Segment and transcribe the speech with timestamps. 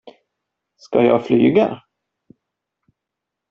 [0.77, 1.81] Ska jag flyga?